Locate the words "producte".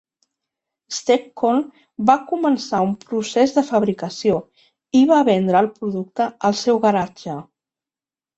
5.77-6.29